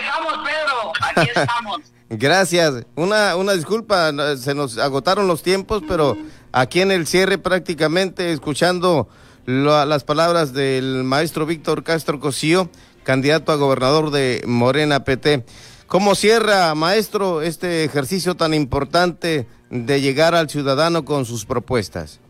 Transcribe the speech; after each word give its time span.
estamos, 0.00 0.34
Pedro. 0.44 0.92
Aquí 1.00 1.30
estamos. 1.34 1.80
Gracias. 2.10 2.86
Una, 2.94 3.36
una 3.36 3.52
disculpa, 3.52 4.12
se 4.36 4.54
nos 4.54 4.78
agotaron 4.78 5.26
los 5.26 5.42
tiempos, 5.42 5.82
pero 5.88 6.16
aquí 6.52 6.80
en 6.80 6.92
el 6.92 7.06
cierre 7.06 7.38
prácticamente 7.38 8.32
escuchando 8.32 9.08
las 9.46 10.04
palabras 10.04 10.52
del 10.52 11.04
maestro 11.04 11.46
Víctor 11.46 11.82
Castro 11.82 12.20
Cosío, 12.20 12.70
candidato 13.02 13.52
a 13.52 13.56
gobernador 13.56 14.10
de 14.10 14.42
Morena 14.46 15.04
PT. 15.04 15.44
¿Cómo 15.86 16.14
cierra, 16.14 16.74
maestro, 16.74 17.42
este 17.42 17.84
ejercicio 17.84 18.36
tan 18.36 18.54
importante 18.54 19.46
de 19.70 20.00
llegar 20.00 20.34
al 20.34 20.48
ciudadano 20.48 21.04
con 21.04 21.26
sus 21.26 21.44
propuestas? 21.44 22.20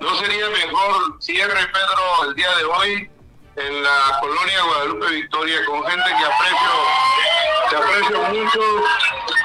¿No 0.00 0.14
sería 0.16 0.48
mejor 0.50 1.16
cierre, 1.20 1.54
Pedro, 1.72 2.28
el 2.28 2.34
día 2.34 2.48
de 2.56 2.64
hoy 2.64 3.10
en 3.56 3.82
la 3.82 4.18
colonia 4.20 4.62
Guadalupe 4.62 5.06
Victoria 5.06 5.64
con 5.64 5.84
gente 5.84 6.04
que 6.04 6.24
aprecio, 6.24 6.70
que 7.70 7.76
aprecio 7.76 8.22
mucho, 8.22 8.60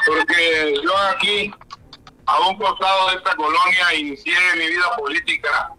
porque 0.05 0.75
yo 0.83 0.97
aquí, 0.97 1.53
a 2.25 2.39
un 2.41 2.57
costado 2.57 3.09
de 3.09 3.15
esta 3.17 3.35
colonia, 3.35 3.93
inicié 3.95 4.35
mi 4.57 4.67
vida 4.67 4.95
política 4.97 5.71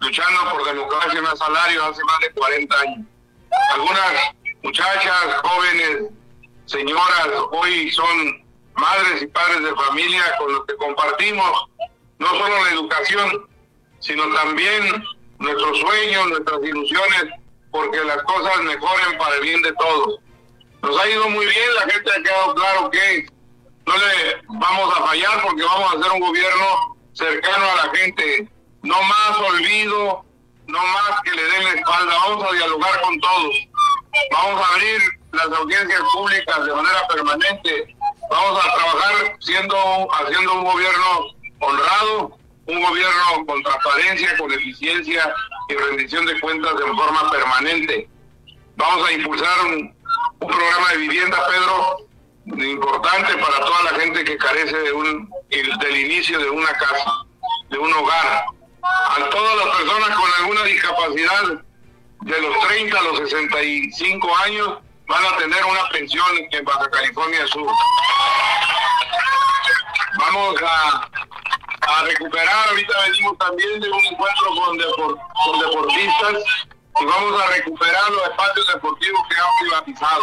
luchando 0.00 0.50
por 0.50 0.64
democracia 0.64 1.18
y 1.18 1.22
más 1.22 1.38
salario 1.38 1.84
hace 1.84 2.04
más 2.04 2.18
de 2.20 2.30
40 2.30 2.80
años. 2.80 3.06
Algunas 3.72 4.12
muchachas, 4.62 5.40
jóvenes, 5.42 6.10
señoras, 6.66 7.28
hoy 7.50 7.90
son 7.90 8.44
madres 8.74 9.22
y 9.22 9.26
padres 9.26 9.62
de 9.62 9.74
familia 9.74 10.22
con 10.38 10.52
los 10.52 10.66
que 10.66 10.76
compartimos 10.76 11.68
no 12.18 12.28
solo 12.28 12.64
la 12.64 12.70
educación, 12.70 13.48
sino 14.00 14.32
también 14.34 15.04
nuestros 15.38 15.78
sueños, 15.80 16.28
nuestras 16.28 16.62
ilusiones, 16.62 17.24
porque 17.76 18.02
las 18.04 18.22
cosas 18.22 18.62
mejoren 18.62 19.18
para 19.18 19.34
el 19.36 19.42
bien 19.42 19.62
de 19.62 19.72
todos. 19.74 20.18
Nos 20.82 20.98
ha 20.98 21.08
ido 21.08 21.28
muy 21.28 21.44
bien, 21.44 21.74
la 21.74 21.92
gente 21.92 22.10
ha 22.10 22.22
quedado 22.22 22.54
claro 22.54 22.90
que 22.90 23.26
no 23.86 23.96
le 23.96 24.42
vamos 24.48 24.96
a 24.96 25.06
fallar 25.06 25.42
porque 25.42 25.62
vamos 25.62 25.92
a 25.92 25.98
hacer 25.98 26.12
un 26.12 26.20
gobierno 26.20 26.96
cercano 27.12 27.64
a 27.64 27.86
la 27.86 27.96
gente, 27.96 28.48
no 28.82 29.02
más 29.02 29.36
olvido, 29.38 30.24
no 30.66 30.78
más 30.78 31.20
que 31.24 31.32
le 31.32 31.42
den 31.42 31.64
la 31.64 31.70
espalda, 31.72 32.14
vamos 32.14 32.46
a 32.48 32.56
dialogar 32.56 33.00
con 33.02 33.20
todos, 33.20 33.54
vamos 34.32 34.62
a 34.62 34.74
abrir 34.74 35.00
las 35.32 35.46
audiencias 35.46 36.02
públicas 36.12 36.66
de 36.66 36.74
manera 36.74 37.08
permanente, 37.08 37.96
vamos 38.30 38.64
a 38.64 38.74
trabajar 38.74 39.36
siendo 39.40 40.08
haciendo 40.14 40.54
un 40.54 40.64
gobierno 40.64 41.26
honrado, 41.60 42.38
un 42.66 42.82
gobierno 42.82 43.46
con 43.46 43.62
transparencia, 43.62 44.36
con 44.36 44.52
eficiencia 44.52 45.32
y 45.68 45.74
rendición 45.74 46.26
de 46.26 46.40
cuentas 46.40 46.76
de 46.76 46.84
forma 46.84 47.30
permanente. 47.30 48.08
Vamos 48.76 49.08
a 49.08 49.12
impulsar 49.12 49.66
un, 49.66 49.96
programa 50.38 50.90
de 50.90 50.96
vivienda, 50.98 51.38
Pedro, 51.48 52.06
importante 52.64 53.34
para 53.38 53.58
toda 53.58 53.82
la 53.84 54.00
gente 54.00 54.22
que 54.22 54.36
carece 54.36 54.76
de 54.78 54.92
un 54.92 55.28
del 55.48 55.96
inicio 55.96 56.38
de 56.38 56.50
una 56.50 56.72
casa, 56.74 57.12
de 57.70 57.78
un 57.78 57.92
hogar. 57.92 58.44
A 58.82 59.30
todas 59.30 59.56
las 59.56 59.76
personas 59.76 60.10
con 60.10 60.30
alguna 60.40 60.62
discapacidad 60.64 61.64
de 62.20 62.40
los 62.40 62.68
30 62.68 62.98
a 62.98 63.02
los 63.02 63.18
65 63.18 64.36
años 64.44 64.78
van 65.08 65.24
a 65.24 65.36
tener 65.38 65.64
una 65.64 65.88
pensión 65.88 66.26
en 66.50 66.64
Baja 66.64 66.88
California 66.90 67.46
Sur. 67.48 67.72
Vamos 70.18 70.56
a 70.62 71.08
a 71.88 72.02
recuperar. 72.04 72.68
Ahorita 72.68 73.00
venimos 73.02 73.38
también 73.38 73.80
de 73.80 73.90
un 73.90 74.04
encuentro 74.04 74.46
con, 74.54 74.78
con 74.78 75.60
deportistas 75.60 76.34
y 77.00 77.04
vamos 77.04 77.42
a 77.42 77.46
recuperar 77.48 78.10
los 78.10 78.22
espacios 78.22 78.66
deportivos 78.74 79.20
que 79.28 79.36
han 79.36 79.46
privatizado. 79.60 80.22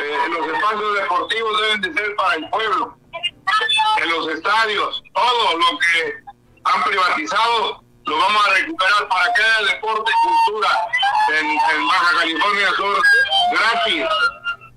Eh, 0.00 0.28
los 0.30 0.46
espacios 0.46 0.94
deportivos 0.94 1.60
deben 1.60 1.80
de 1.82 1.94
ser 1.94 2.16
para 2.16 2.34
el 2.34 2.48
pueblo. 2.50 2.96
En 3.98 4.08
los 4.08 4.28
estadios, 4.28 5.02
todo 5.14 5.58
lo 5.58 5.78
que 5.78 6.14
han 6.64 6.84
privatizado 6.84 7.82
lo 8.04 8.18
vamos 8.18 8.46
a 8.46 8.50
recuperar 8.54 9.08
para 9.08 9.32
que 9.32 9.42
haya 9.42 9.72
deporte 9.74 10.10
y 10.10 10.26
cultura 10.26 10.68
en, 11.28 11.86
Baja 11.86 12.18
California 12.18 12.68
Sur 12.74 13.02
gratis. 13.52 14.04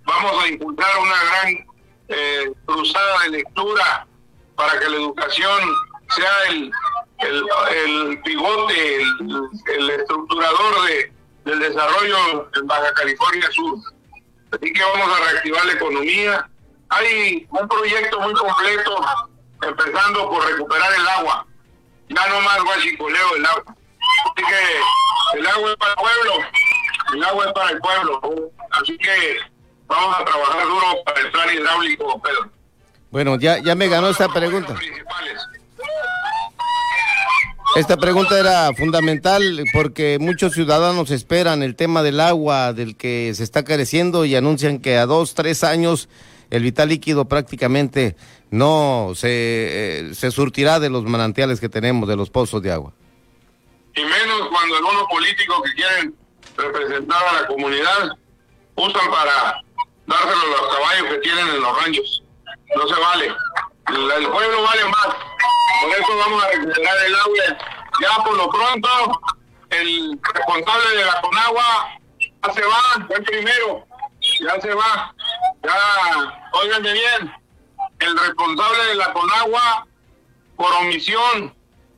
Vamos 0.03 0.43
a 0.43 0.47
impulsar 0.47 0.99
una 0.99 1.23
gran 1.23 1.67
eh, 2.09 2.51
cruzada 2.65 3.19
de 3.23 3.29
lectura 3.29 4.07
para 4.55 4.79
que 4.79 4.89
la 4.89 4.97
educación 4.97 5.75
sea 6.09 6.31
el, 6.49 6.71
el, 7.19 8.21
pivote, 8.21 9.01
el, 9.01 9.89
estructurador 9.89 10.85
de, 10.85 11.13
del 11.45 11.59
desarrollo 11.59 12.49
en 12.55 12.67
Baja 12.67 12.93
California 12.93 13.49
Sur. 13.51 13.79
Así 14.51 14.71
que 14.73 14.81
vamos 14.81 15.19
a 15.19 15.31
reactivar 15.31 15.65
la 15.65 15.73
economía. 15.73 16.49
Hay 16.89 17.47
un 17.49 17.67
proyecto 17.67 18.19
muy 18.21 18.33
completo, 18.33 19.05
empezando 19.61 20.29
por 20.29 20.45
recuperar 20.45 20.93
el 20.93 21.07
agua. 21.07 21.47
Ya 22.09 22.27
no 22.27 22.41
más 22.41 22.63
guachicoleo 22.63 23.33
del 23.33 23.45
agua. 23.45 23.75
Así 24.25 24.45
que 24.45 25.39
el 25.39 25.47
agua 25.47 25.71
es 25.71 25.77
para 25.77 25.91
el 25.91 25.97
pueblo, 25.97 26.45
el 27.13 27.23
agua 27.23 27.45
es 27.45 27.53
para 27.53 27.69
el 27.71 27.79
pueblo. 27.79 28.51
Así 28.71 28.97
que 28.97 29.37
vamos 29.87 30.15
a 30.19 30.25
trabajar 30.25 30.63
duro 30.67 30.85
para 31.05 31.19
el 31.19 31.31
plan 31.31 31.53
hidráulico, 31.53 32.21
Pedro. 32.21 32.51
Bueno, 33.09 33.37
ya, 33.37 33.59
ya 33.59 33.75
me 33.75 33.87
ganó 33.87 34.09
esta 34.09 34.27
pregunta. 34.29 34.75
Esta 37.75 37.97
pregunta 37.97 38.39
era 38.39 38.73
fundamental 38.73 39.65
porque 39.73 40.17
muchos 40.17 40.53
ciudadanos 40.53 41.11
esperan 41.11 41.61
el 41.61 41.75
tema 41.75 42.03
del 42.03 42.21
agua, 42.21 42.71
del 42.71 42.95
que 42.95 43.33
se 43.35 43.43
está 43.43 43.65
careciendo 43.65 44.23
y 44.23 44.33
anuncian 44.33 44.79
que 44.79 44.97
a 44.97 45.05
dos, 45.05 45.35
tres 45.35 45.61
años 45.61 46.07
el 46.51 46.63
vital 46.63 46.87
líquido 46.87 47.25
prácticamente 47.25 48.15
no 48.49 49.11
se, 49.13 49.27
eh, 49.29 50.15
se 50.15 50.31
surtirá 50.31 50.79
de 50.79 50.89
los 50.89 51.03
manantiales 51.03 51.59
que 51.59 51.67
tenemos, 51.67 52.07
de 52.07 52.15
los 52.15 52.29
pozos 52.29 52.61
de 52.61 52.71
agua. 52.71 52.93
Y 53.93 54.01
menos 54.05 54.47
cuando 54.49 54.77
algunos 54.77 55.03
políticos 55.09 55.57
que 55.65 55.73
quieren 55.73 56.15
representar 56.55 57.21
a 57.27 57.41
la 57.41 57.47
comunidad 57.47 58.17
usan 58.75 59.11
para 59.11 59.61
dárselo 60.07 60.41
a 60.41 60.61
los 60.61 60.75
caballos 60.75 61.07
que 61.11 61.17
tienen 61.17 61.47
en 61.49 61.61
los 61.61 61.81
ranchos. 61.81 62.23
No 62.73 62.87
se 62.87 63.01
vale. 63.01 63.27
El 63.87 64.27
pueblo 64.29 64.63
vale 64.63 64.85
más. 64.85 65.34
Por 65.81 65.91
eso 65.91 66.17
vamos 66.17 66.43
a 66.43 66.47
recuperar 66.49 66.97
el 67.05 67.15
agua. 67.15 67.57
Ya 68.01 68.23
por 68.23 68.37
lo 68.37 68.49
pronto, 68.49 69.21
el 69.69 70.19
responsable 70.33 70.97
de 70.97 71.05
la 71.05 71.21
Conagua 71.21 71.89
ya 72.19 72.53
se 72.53 72.61
va, 72.61 73.05
fue 73.07 73.17
el 73.17 73.23
primero, 73.23 73.87
ya 74.39 74.61
se 74.61 74.73
va. 74.73 75.15
Ya, 75.63 76.49
óiganme 76.53 76.93
bien, 76.93 77.33
el 77.99 78.17
responsable 78.17 78.85
de 78.85 78.95
la 78.95 79.13
Conagua, 79.13 79.87
por 80.57 80.71
omisión, 80.73 81.55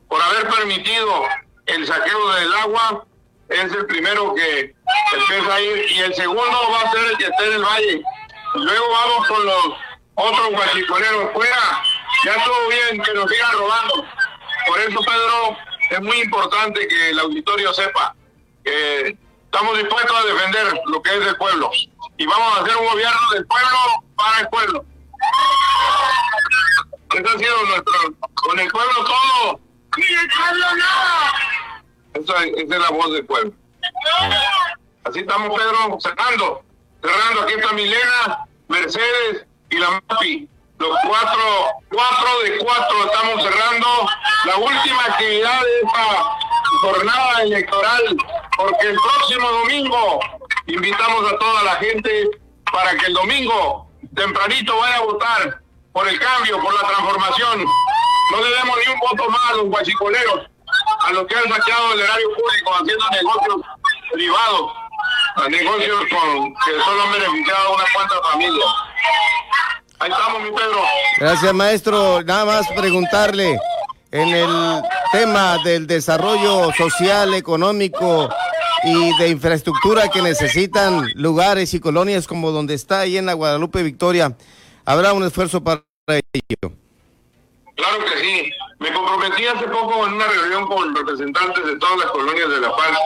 por 0.08 0.22
haber 0.22 0.48
permitido 0.48 1.24
el 1.66 1.86
saqueo 1.86 2.32
del 2.34 2.54
agua, 2.54 3.04
es 3.48 3.72
el 3.72 3.86
primero 3.86 4.34
que 4.34 4.74
empieza 5.14 5.54
a 5.54 5.60
ir. 5.60 5.90
Y 5.90 5.98
el 6.00 6.14
segundo 6.14 6.70
va 6.72 6.80
a 6.82 6.92
ser 6.92 7.04
el 7.04 7.18
que 7.18 7.26
esté 7.26 7.46
en 7.46 7.52
el 7.54 7.62
valle. 7.62 8.02
luego 8.54 8.90
vamos 8.90 9.28
con 9.28 9.44
los 9.44 9.66
otros 10.14 10.50
guachicoleros 10.50 11.32
fuera 11.32 11.82
ya 12.24 12.32
estuvo 12.34 12.68
bien 12.68 13.02
que 13.02 13.14
nos 13.14 13.30
sigan 13.30 13.52
robando. 13.52 14.04
Por 14.66 14.80
eso, 14.80 15.00
Pedro, 15.00 15.56
es 15.90 16.00
muy 16.00 16.20
importante 16.20 16.86
que 16.86 17.10
el 17.10 17.18
auditorio 17.18 17.72
sepa 17.72 18.14
que 18.64 19.16
estamos 19.44 19.78
dispuestos 19.78 20.16
a 20.16 20.26
defender 20.26 20.80
lo 20.86 21.02
que 21.02 21.14
es 21.14 21.24
del 21.24 21.36
pueblo. 21.36 21.70
Y 22.16 22.26
vamos 22.26 22.58
a 22.58 22.62
hacer 22.62 22.76
un 22.76 22.86
gobierno 22.86 23.30
del 23.32 23.46
pueblo 23.46 23.78
para 24.16 24.40
el 24.40 24.48
pueblo. 24.48 24.84
Eso 27.14 27.28
ha 27.34 27.38
sido 27.38 27.62
nuestro. 27.66 27.92
Con 28.34 28.58
el 28.58 28.68
pueblo 28.68 29.04
todo. 29.04 29.60
Sin 29.94 30.18
el 30.18 30.28
pueblo 30.28 30.66
nada. 30.76 31.82
Esa, 32.14 32.44
esa 32.44 32.74
es 32.74 32.80
la 32.82 32.90
voz 32.90 33.12
del 33.12 33.24
pueblo. 33.24 33.52
Así 35.04 35.20
estamos, 35.20 35.58
Pedro, 35.58 35.98
cerrando. 36.00 36.62
Cerrando. 37.00 37.42
Aquí 37.42 37.54
está 37.54 37.72
Milena, 37.72 38.46
Mercedes 38.68 39.46
y 39.70 39.78
la 39.78 40.02
MAPI 40.08 40.48
los 40.78 40.96
cuatro, 41.06 41.42
cuatro 41.90 42.40
de 42.44 42.58
cuatro 42.58 43.04
estamos 43.04 43.42
cerrando 43.42 44.08
la 44.44 44.56
última 44.56 45.04
actividad 45.04 45.60
de 45.60 45.80
esta 45.80 46.38
jornada 46.82 47.42
electoral, 47.42 48.16
porque 48.56 48.86
el 48.88 48.96
próximo 48.96 49.50
domingo 49.50 50.20
invitamos 50.66 51.32
a 51.32 51.38
toda 51.38 51.62
la 51.64 51.76
gente 51.76 52.28
para 52.72 52.96
que 52.96 53.06
el 53.06 53.14
domingo 53.14 53.90
tempranito 54.14 54.78
vaya 54.78 54.96
a 54.96 55.00
votar 55.00 55.60
por 55.92 56.06
el 56.06 56.18
cambio, 56.20 56.60
por 56.60 56.72
la 56.74 56.86
transformación. 56.88 57.64
No 58.32 58.40
le 58.40 58.50
demos 58.50 58.76
ni 58.84 58.92
un 58.92 59.00
voto 59.00 59.30
más 59.30 59.50
a 59.50 59.52
los 59.54 59.66
guachicoleros, 59.66 60.46
a 61.00 61.12
los 61.12 61.26
que 61.26 61.34
han 61.34 61.48
saqueado 61.48 61.92
el 61.94 62.00
erario 62.00 62.28
público 62.36 62.74
haciendo 62.74 63.10
negocios 63.10 63.56
privados, 64.12 64.72
a 65.36 65.48
negocios 65.48 66.00
con, 66.10 66.54
que 66.54 66.80
solo 66.84 67.02
han 67.02 67.12
beneficiado 67.12 67.68
a 67.68 67.74
unas 67.74 67.92
cuantas 67.92 68.20
familias. 68.30 68.74
Ahí 70.00 70.10
estamos, 70.10 70.42
mi 70.42 70.50
Pedro. 70.50 70.80
Gracias, 71.18 71.54
maestro. 71.54 72.22
Nada 72.22 72.44
más 72.44 72.66
preguntarle, 72.76 73.58
en 74.10 74.28
el 74.28 74.82
tema 75.12 75.58
del 75.64 75.86
desarrollo 75.86 76.72
social, 76.72 77.34
económico 77.34 78.28
y 78.84 79.16
de 79.18 79.28
infraestructura 79.28 80.08
que 80.08 80.22
necesitan 80.22 81.04
lugares 81.14 81.74
y 81.74 81.80
colonias 81.80 82.26
como 82.26 82.52
donde 82.52 82.74
está 82.74 83.00
ahí 83.00 83.18
en 83.18 83.26
la 83.26 83.34
Guadalupe 83.34 83.82
Victoria. 83.82 84.36
Habrá 84.84 85.12
un 85.12 85.24
esfuerzo 85.24 85.62
para 85.62 85.82
ello. 86.08 86.72
Claro 87.74 88.04
que 88.04 88.20
sí. 88.20 88.50
Me 88.78 88.92
comprometí 88.92 89.44
hace 89.46 89.66
poco 89.66 90.06
en 90.06 90.14
una 90.14 90.26
reunión 90.28 90.66
con 90.68 90.94
representantes 90.94 91.66
de 91.66 91.76
todas 91.78 91.98
las 91.98 92.06
colonias 92.12 92.48
de 92.48 92.60
La 92.60 92.70
Paz 92.70 92.96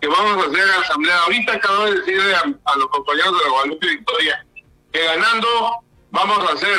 que 0.00 0.08
vamos 0.08 0.44
a 0.44 0.48
hacer 0.48 0.64
asamblea. 0.82 1.18
Ahorita 1.20 1.52
acabo 1.52 1.84
de 1.84 2.00
decirle 2.00 2.34
a, 2.34 2.40
a 2.40 2.76
los 2.76 2.88
compañeros 2.88 3.38
de 3.38 3.44
la 3.44 3.50
Guadalupe 3.50 3.86
Victoria 3.86 4.46
que 4.92 5.04
ganando 5.04 5.48
vamos 6.10 6.38
a 6.48 6.54
hacer 6.54 6.78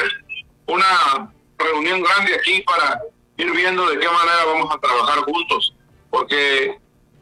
una 0.67 1.31
reunión 1.57 2.01
grande 2.01 2.35
aquí 2.35 2.61
para 2.61 3.01
ir 3.37 3.51
viendo 3.51 3.85
de 3.87 3.99
qué 3.99 4.07
manera 4.07 4.45
vamos 4.45 4.73
a 4.73 4.79
trabajar 4.79 5.19
juntos, 5.19 5.75
porque 6.09 6.77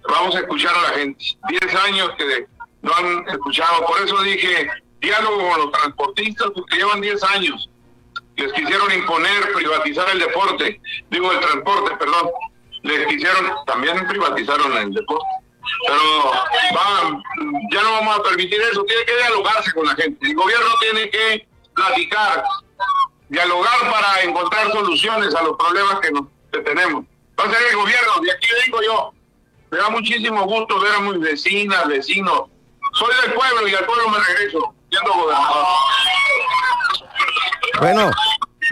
vamos 0.07 0.35
a 0.35 0.39
escuchar 0.39 0.75
a 0.75 0.81
la 0.81 0.89
gente. 0.89 1.25
Diez 1.49 1.75
años 1.75 2.11
que 2.17 2.47
no 2.81 2.93
han 2.93 3.27
escuchado, 3.29 3.85
por 3.85 4.01
eso 4.01 4.21
dije 4.21 4.69
diálogo 4.99 5.49
con 5.49 5.59
los 5.59 5.71
transportistas, 5.71 6.51
porque 6.53 6.77
llevan 6.77 7.01
diez 7.01 7.23
años. 7.23 7.69
Les 8.35 8.53
quisieron 8.53 8.91
imponer 8.93 9.51
privatizar 9.53 10.09
el 10.09 10.19
deporte, 10.19 10.79
digo 11.09 11.31
el 11.31 11.39
transporte, 11.39 11.95
perdón. 11.97 12.29
Les 12.83 13.05
quisieron, 13.07 13.51
también 13.65 14.07
privatizaron 14.07 14.77
el 14.77 14.93
deporte. 14.93 15.25
Pero 15.85 16.31
va, 16.75 17.21
ya 17.71 17.83
no 17.83 17.91
vamos 17.91 18.17
a 18.17 18.23
permitir 18.23 18.59
eso, 18.61 18.83
tiene 18.85 19.05
que 19.05 19.15
dialogarse 19.17 19.71
con 19.73 19.85
la 19.85 19.95
gente. 19.95 20.25
El 20.25 20.35
gobierno 20.35 20.67
tiene 20.79 21.09
que 21.09 21.47
platicar, 21.79 22.43
dialogar 23.29 23.79
para 23.91 24.23
encontrar 24.23 24.71
soluciones 24.71 25.33
a 25.35 25.43
los 25.43 25.57
problemas 25.57 25.99
que, 26.01 26.11
nos, 26.11 26.25
que 26.51 26.59
tenemos. 26.59 27.05
Ser 27.37 27.67
el 27.69 27.75
gobierno, 27.77 28.19
de 28.21 28.31
aquí 28.31 28.47
digo 28.65 28.79
yo, 28.81 29.13
me 29.71 29.77
da 29.77 29.89
muchísimo 29.89 30.43
gusto 30.45 30.79
ver 30.79 30.93
a 30.93 30.99
mis 30.99 31.19
vecinas, 31.21 31.87
vecinos. 31.87 32.43
Soy 32.93 33.13
del 33.21 33.33
pueblo 33.33 33.67
y 33.67 33.75
al 33.75 33.85
pueblo 33.85 34.09
me 34.09 34.19
regreso, 34.19 34.73
siendo 34.89 35.13
gobernador. 35.13 35.65
Bueno, 37.79 38.11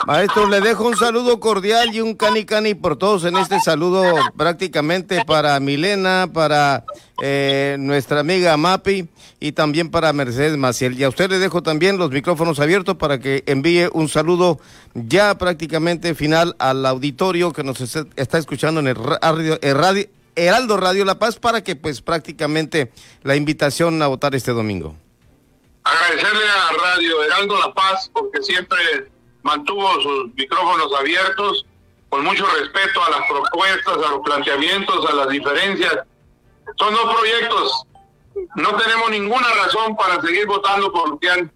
maestro, 0.06 0.48
le 0.48 0.62
dejo 0.62 0.86
un 0.88 0.96
saludo 0.96 1.40
cordial 1.40 1.94
y 1.94 2.02
un 2.02 2.16
cani 2.16 2.46
cani 2.46 2.76
por 2.76 2.98
todos 2.98 3.24
en 3.24 3.38
este 3.38 3.60
saludo 3.60 4.16
prácticamente 4.36 5.24
para 5.26 5.60
Milena, 5.60 6.30
para 6.32 6.86
eh, 7.22 7.78
nuestra 7.80 8.20
amiga 8.20 8.56
Mapi 8.58 9.08
y 9.40 9.52
también 9.54 9.90
para 9.90 10.14
Mercedes 10.14 10.58
Maciel. 10.58 11.00
Y 11.00 11.04
a 11.04 11.10
usted 11.10 11.30
le 11.30 11.40
dejo 11.40 11.64
también 11.64 11.98
los 11.98 12.12
micrófonos 12.12 12.60
abiertos 12.60 12.96
para 12.98 13.20
que 13.20 13.44
envíe 13.48 13.90
un 13.94 14.10
saludo 14.10 14.60
ya 14.94 15.38
prácticamente 15.38 16.16
final 16.16 16.56
al 16.60 16.86
auditorio 16.86 17.54
que 17.54 17.64
nos 17.64 17.82
está 17.82 18.38
escuchando 18.38 18.80
en 18.80 18.88
el 18.88 18.96
radio, 18.96 19.60
el 19.62 19.76
radio 19.76 20.08
Heraldo 20.36 20.78
Radio 20.78 21.04
La 21.04 21.18
Paz 21.18 21.38
para 21.38 21.64
que 21.64 21.76
pues 21.76 22.02
prácticamente 22.02 22.92
la 23.24 23.36
invitación 23.36 24.02
a 24.02 24.08
votar 24.08 24.36
este 24.36 24.52
domingo. 24.52 24.96
Agradecerle 25.84 26.44
a 26.46 26.96
Radio 26.96 27.24
Heraldo 27.24 27.60
La 27.60 27.74
Paz 27.74 28.12
porque 28.14 28.44
siempre 28.44 28.78
mantuvo 29.44 30.02
sus 30.02 30.34
micrófonos 30.36 30.94
abiertos 31.00 31.66
con 32.10 32.24
mucho 32.24 32.46
respeto 32.46 33.04
a 33.04 33.10
las 33.10 33.22
propuestas, 33.30 33.98
a 33.98 34.12
los 34.12 34.20
planteamientos, 34.22 35.10
a 35.10 35.14
las 35.14 35.30
diferencias. 35.30 36.00
Son 36.78 36.94
dos 36.94 37.16
proyectos. 37.16 37.84
No 38.56 38.76
tenemos 38.76 39.10
ninguna 39.10 39.48
razón 39.64 39.96
para 39.96 40.22
seguir 40.22 40.46
votando 40.46 40.92
por 40.92 41.10
los 41.10 41.20
que 41.20 41.30
han 41.30 41.52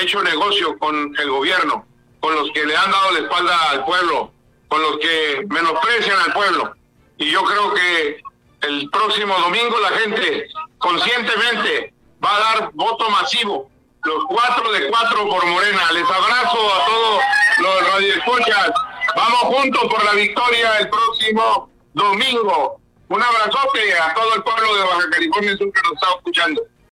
hecho 0.00 0.22
negocio 0.22 0.78
con 0.78 1.14
el 1.18 1.30
gobierno, 1.30 1.86
con 2.20 2.34
los 2.34 2.50
que 2.52 2.64
le 2.64 2.76
han 2.76 2.90
dado 2.90 3.10
la 3.12 3.18
espalda 3.20 3.70
al 3.70 3.84
pueblo, 3.84 4.32
con 4.68 4.82
los 4.82 4.98
que 4.98 5.44
menosprecian 5.48 6.18
al 6.26 6.32
pueblo. 6.32 6.74
Y 7.18 7.30
yo 7.30 7.42
creo 7.44 7.74
que 7.74 8.22
el 8.62 8.88
próximo 8.90 9.34
domingo 9.38 9.78
la 9.80 9.90
gente 9.98 10.48
conscientemente 10.78 11.92
va 12.24 12.36
a 12.36 12.40
dar 12.40 12.70
voto 12.72 13.10
masivo. 13.10 13.70
Los 14.04 14.24
cuatro 14.28 14.72
de 14.72 14.88
cuatro 14.88 15.28
por 15.28 15.46
Morena. 15.46 15.92
Les 15.92 16.04
abrazo 16.04 16.74
a 16.74 16.86
todos 16.86 17.20
los 17.58 17.92
radioescuchas. 17.92 18.70
Vamos 19.14 19.40
juntos 19.42 19.82
por 19.84 20.04
la 20.04 20.12
victoria 20.12 20.78
el 20.78 20.88
próximo 20.88 21.70
domingo. 21.94 22.80
Un 23.08 23.22
abrazote 23.22 23.98
a 23.98 24.14
todo 24.14 24.34
el 24.34 24.42
pueblo 24.42 24.74
de 24.74 24.82
Baja 24.84 25.10
California 25.10 25.56
Sur 25.56 25.72
que 25.72 25.82
nos 25.82 25.92
está 25.92 26.08
escuchando. 26.16 26.62